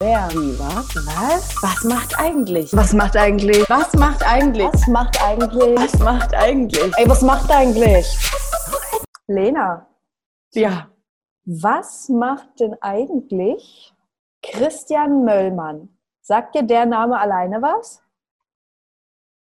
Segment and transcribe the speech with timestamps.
[0.00, 0.28] Wer?
[0.30, 0.94] Wie, was?
[1.06, 1.56] Was?
[1.60, 2.72] Was macht eigentlich?
[2.72, 3.68] Was macht eigentlich?
[3.68, 4.64] Was macht eigentlich?
[4.72, 5.76] Was macht eigentlich?
[5.76, 6.92] Was macht eigentlich?
[6.98, 8.06] Ey, was macht eigentlich?
[9.26, 9.88] Lena,
[10.52, 10.88] Ja.
[11.44, 13.92] was macht denn eigentlich
[14.40, 15.88] Christian Möllmann?
[16.20, 18.00] Sagt dir der Name alleine was?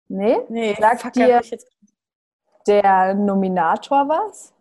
[0.06, 0.38] Nee?
[0.48, 1.40] Nee, Sagt dir-
[2.68, 4.54] Der Nominator was?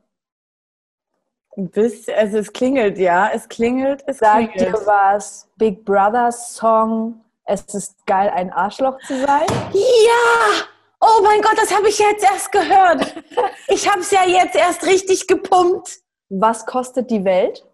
[1.58, 4.76] Bisschen, also es klingelt, ja, es klingelt, es Sagt klingelt.
[4.76, 9.46] dir was Big Brother Song Es ist geil, ein Arschloch zu sein?
[9.74, 10.64] Ja!
[11.00, 13.16] Oh mein Gott, das habe ich jetzt erst gehört.
[13.70, 16.00] Ich habe es ja jetzt erst richtig gepumpt.
[16.30, 17.66] Was kostet die Welt?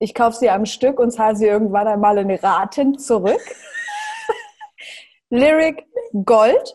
[0.00, 3.40] Ich kaufe sie am Stück und zahle sie irgendwann einmal in Raten zurück.
[5.30, 5.86] Lyric
[6.24, 6.74] Gold.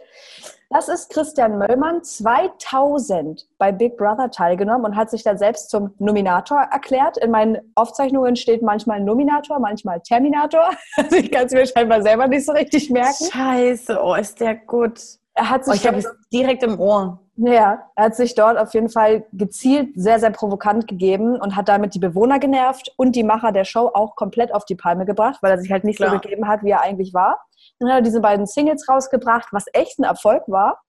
[0.73, 5.94] Das ist Christian Möllmann 2000 bei Big Brother teilgenommen und hat sich dann selbst zum
[5.99, 7.16] Nominator erklärt.
[7.18, 10.72] In meinen Aufzeichnungen steht manchmal Nominator, manchmal Terminator.
[10.98, 13.26] Also ich kann es mir scheinbar selber nicht so richtig merken.
[13.32, 14.99] Scheiße, oh, ist der gut.
[15.35, 17.20] Er hat Oh, sich ich habe es direkt im Ohr.
[17.35, 21.67] Ja, er hat sich dort auf jeden Fall gezielt sehr, sehr provokant gegeben und hat
[21.67, 25.39] damit die Bewohner genervt und die Macher der Show auch komplett auf die Palme gebracht,
[25.41, 26.20] weil er sich halt nicht so Klar.
[26.20, 27.43] gegeben hat, wie er eigentlich war.
[27.79, 30.81] Dann hat er diese beiden Singles rausgebracht, was echt ein Erfolg war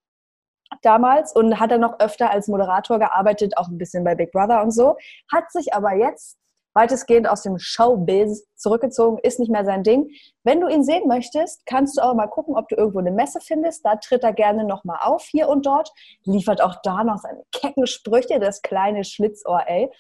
[0.83, 4.63] damals und hat dann noch öfter als Moderator gearbeitet, auch ein bisschen bei Big Brother
[4.63, 4.97] und so.
[5.33, 6.39] Hat sich aber jetzt
[6.75, 10.11] weitestgehend aus dem Showbiz zurückgezogen, ist nicht mehr sein Ding.
[10.43, 13.41] Wenn du ihn sehen möchtest, kannst du auch mal gucken, ob du irgendwo eine Messe
[13.41, 13.85] findest.
[13.87, 15.93] Da tritt er gerne nochmal auf, hier und dort.
[16.25, 19.91] Liefert auch da noch seine kecken Sprüche, das kleine Schlitzohr, ey.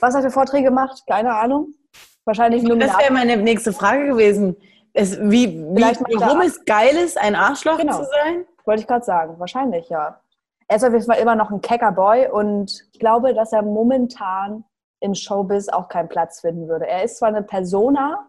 [0.00, 1.02] Was hat er Vorträge gemacht?
[1.08, 1.74] Keine Ahnung.
[2.24, 4.56] Wahrscheinlich nur Das wäre meine nächste Frage gewesen.
[4.92, 5.82] Es, wie, wie,
[6.20, 7.98] warum es geil ist, ein Arschloch Genau.
[7.98, 8.44] zu sein?
[8.64, 9.38] Wollte ich gerade sagen.
[9.38, 10.20] Wahrscheinlich, ja.
[10.68, 13.62] Er ist auf jeden Fall immer noch ein kecker Boy und ich glaube, dass er
[13.62, 14.64] momentan
[15.00, 16.86] im Showbiz auch keinen Platz finden würde.
[16.86, 18.28] Er ist zwar eine Persona,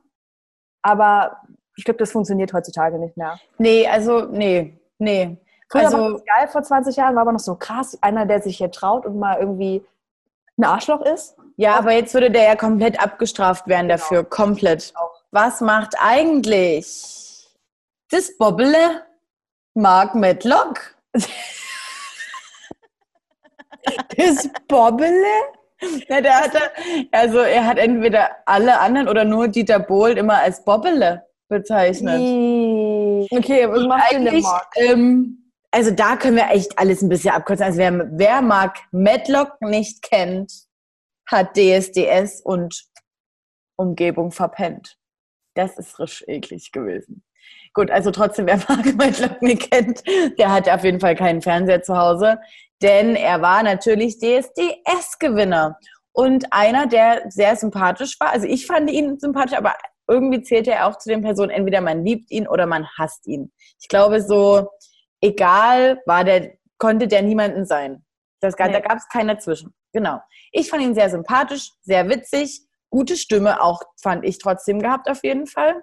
[0.81, 1.41] aber
[1.75, 3.39] ich glaube, das funktioniert heutzutage nicht mehr.
[3.57, 5.37] Nee, also, nee, nee.
[5.69, 7.97] Früher war Also, das geil vor 20 Jahren, war aber noch so krass.
[8.01, 9.85] Einer, der sich hier traut und mal irgendwie
[10.57, 11.37] ein Arschloch ist.
[11.55, 13.97] ja, aber jetzt würde der ja komplett abgestraft werden Genau.
[13.99, 14.23] dafür.
[14.25, 14.93] Komplett.
[14.95, 15.21] Auch.
[15.31, 17.47] Was macht eigentlich
[18.09, 18.75] das Bobble
[19.73, 20.95] Mark Medlock?
[24.15, 25.25] Das Bobbele?
[26.07, 26.59] Ja, der hatte,
[27.11, 32.19] also er hat entweder alle anderen oder nur Dieter Bohlen immer als Bobbele bezeichnet.
[33.31, 34.73] Okay, was macht denn der Mark?
[34.75, 37.65] ähm, also da können wir echt alles ein bisschen abkürzen.
[37.65, 40.51] Also wer, wer Mark Medlock nicht kennt,
[41.27, 42.85] hat DSDS und
[43.77, 44.97] Umgebung verpennt.
[45.55, 47.23] Das ist frisch eklig gewesen.
[47.73, 50.03] Gut, also trotzdem, wer Mark Medlock nicht kennt,
[50.37, 52.39] der hat auf jeden Fall keinen Fernseher zu Hause,
[52.81, 55.77] denn er war natürlich DSDS-Gewinner
[56.13, 58.31] und einer, der sehr sympathisch war.
[58.31, 59.73] Also ich fand ihn sympathisch, aber
[60.07, 63.51] irgendwie zählte er auch zu den Personen, entweder man liebt ihn oder man hasst ihn.
[63.79, 64.67] Ich glaube, so
[65.21, 68.03] egal war der, konnte der niemanden sein.
[68.41, 68.73] Das, gab- Nee.
[68.73, 69.73] Da gab es keinen dazwischen.
[69.93, 70.19] Genau.
[70.51, 75.23] Ich fand ihn sehr sympathisch, sehr witzig, gute Stimme auch fand ich trotzdem gehabt auf
[75.23, 75.81] jeden Fall.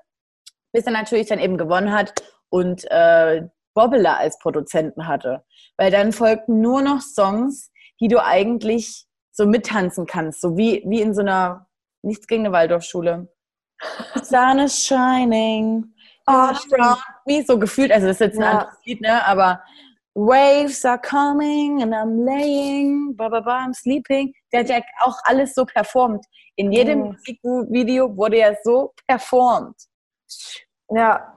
[0.72, 2.12] Bis er natürlich dann eben gewonnen hat
[2.50, 3.42] und äh,
[3.78, 5.44] Bobbeler als Produzenten hatte.
[5.76, 11.00] Weil dann folgten nur noch Songs, die du eigentlich so mittanzen kannst, so wie, wie
[11.00, 11.68] in so einer,
[12.02, 13.28] nichts gegen eine Waldorfschule.
[14.22, 15.84] Sun is shining,
[16.26, 18.50] all around me, so gefühlt, also das ist jetzt ein Ja.
[18.58, 19.62] anderes Lied, ne, aber
[20.14, 24.32] Waves are coming and I'm laying, ba, ba, ba, I'm sleeping.
[24.52, 26.24] Der hat ja auch alles so performt.
[26.56, 27.16] In jedem Mhm.
[27.52, 29.76] Musikvideo wurde ja so performt.
[30.90, 31.32] Ja.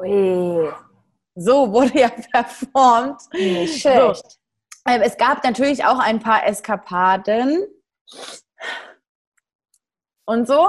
[0.00, 0.72] Ui,
[1.40, 3.20] So wurde ja performt.
[3.32, 3.88] nicht So.
[3.90, 4.38] schlecht.
[4.86, 7.64] Ähm, Es gab natürlich auch ein paar Eskapaden.
[10.24, 10.68] Und so?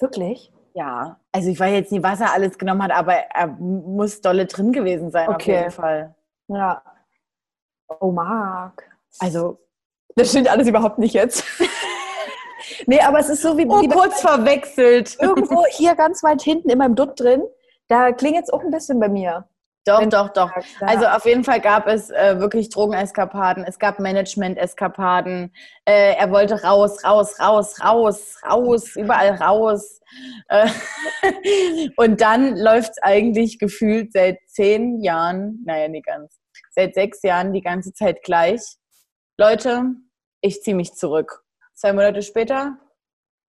[0.00, 0.52] Wirklich?
[0.74, 1.18] Ja.
[1.32, 4.72] Also ich weiß jetzt nicht, was er alles genommen hat, aber er muss dolle drin
[4.72, 5.56] gewesen sein auf Okay.
[5.58, 6.14] jeden Fall.
[6.48, 6.82] Ja.
[8.00, 8.82] Oh, Marc.
[9.18, 9.58] Also
[10.14, 11.44] Das stimmt alles überhaupt nicht jetzt.
[12.86, 15.16] nee, aber es ist so wie, oh, wie kurz verwechselt.
[15.20, 17.42] irgendwo hier ganz weit hinten in meinem Dutt drin.
[17.88, 19.48] Da klingt es auch ein bisschen bei mir.
[19.88, 20.50] Doch, Wenn- doch, doch.
[20.80, 20.86] Ja.
[20.86, 25.52] Also auf jeden Fall gab es äh, wirklich Drogeneskapaden, es gab Management-Eskapaden.
[25.86, 30.00] Äh, er wollte raus, raus, raus, raus, raus, überall raus.
[30.48, 30.68] Äh,
[31.96, 36.38] und dann läuft es eigentlich gefühlt seit zehn Jahren, naja, nicht ganz,
[36.70, 38.60] seit sechs Jahren die ganze Zeit gleich.
[39.38, 39.84] Leute,
[40.42, 41.44] ich ziehe mich zurück.
[41.74, 42.76] Zwei Monate später,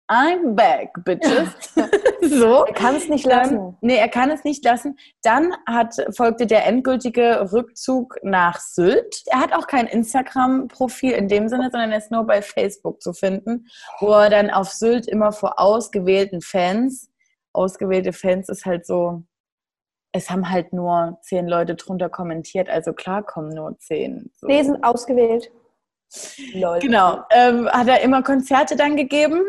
[0.09, 1.51] I'm back, bitches.
[2.23, 2.65] so.
[2.65, 3.77] er kann es nicht Dann, lassen.
[3.83, 4.99] nee, er kann es nicht lassen.
[5.23, 9.23] Dann hat, folgte der endgültige Rückzug nach Sylt.
[9.27, 13.13] Er hat auch kein Instagram-Profil in dem Sinne, sondern er ist nur bei Facebook zu
[13.13, 13.67] finden,
[14.01, 17.11] wo er dann auf Sylt immer vor ausgewählten Fans
[17.59, 19.23] ausgewählte Fans ist halt so,
[20.13, 24.31] es haben halt nur zehn Leute drunter kommentiert, also klar kommen nur zehn.
[24.35, 24.47] So.
[24.47, 25.51] Nee, sind ausgewählt.
[26.55, 26.79] Lol.
[26.79, 27.23] Genau.
[27.31, 29.43] Ähm, hat er immer Konzerte dann gegeben.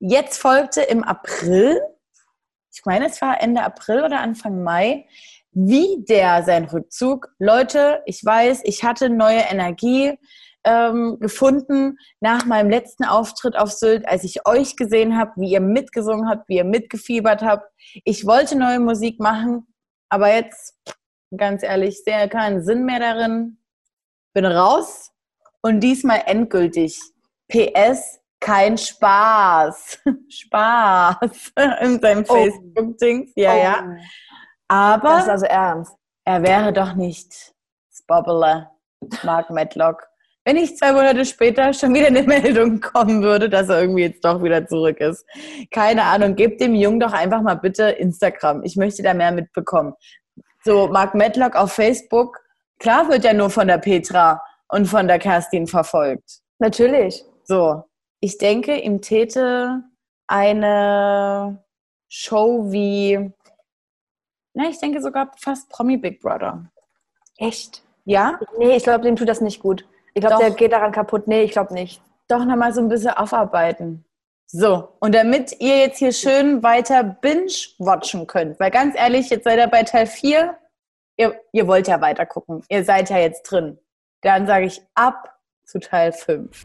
[0.00, 1.80] Jetzt folgte im April,
[2.72, 5.06] ich meine, es war Ende April oder Anfang Mai,
[5.50, 7.28] wie der sein Rückzug.
[7.38, 10.16] Leute, ich weiß, ich hatte neue Energie
[10.62, 15.60] ähm, gefunden nach meinem letzten Auftritt auf Sylt, als ich euch gesehen habe, wie ihr
[15.60, 17.68] mitgesungen habt, wie ihr mitgefiebert habt.
[18.04, 19.66] Ich wollte neue Musik machen,
[20.08, 20.76] aber jetzt,
[21.36, 23.58] ganz ehrlich, sehe keinen Sinn mehr darin.
[24.32, 25.10] Bin raus
[25.60, 27.00] und diesmal endgültig.
[27.48, 30.00] PS, kein Spaß.
[30.28, 31.52] Spaß
[31.82, 32.34] in seinem oh.
[32.34, 33.32] Facebook-Dings.
[33.36, 33.62] Ja, oh.
[33.62, 33.96] ja.
[34.68, 35.08] Aber.
[35.08, 35.92] Das ist also ernst.
[36.24, 37.54] Er wäre doch nicht
[37.90, 38.68] Spobbele,
[39.22, 40.08] Mark Medlock
[40.48, 44.24] wenn ich zwei Monate später schon wieder eine Meldung kommen würde, dass er irgendwie jetzt
[44.24, 45.26] doch wieder zurück ist.
[45.70, 48.62] Keine Ahnung, gebt dem Jungen doch einfach mal bitte Instagram.
[48.64, 49.92] Ich möchte da mehr mitbekommen.
[50.64, 52.38] So, Mark Medlock auf Facebook,
[52.78, 56.40] klar wird er nur von der Petra und von der Kerstin verfolgt.
[56.58, 57.22] Natürlich.
[57.44, 57.84] So,
[58.20, 59.82] ich denke, ihm täte
[60.26, 61.64] eine
[62.08, 63.32] Show wie,
[64.54, 66.70] na, ich denke sogar fast Promi Big Brother.
[67.36, 67.82] Echt?
[68.04, 68.38] Ja?
[68.58, 69.86] Nee, ich glaube, dem tut das nicht gut.
[70.14, 71.28] Ich glaube, der geht daran kaputt.
[71.28, 72.02] Nee, ich glaube nicht.
[72.26, 74.04] Doch nochmal so ein bisschen aufarbeiten.
[74.50, 79.58] So, und damit ihr jetzt hier schön weiter binge-watchen könnt, weil ganz ehrlich, jetzt seid
[79.58, 80.58] ihr bei Teil 4,
[81.18, 83.78] ihr, ihr wollt ja weiter gucken, ihr seid ja jetzt drin.
[84.22, 86.64] Dann sage ich ab zu Teil 5.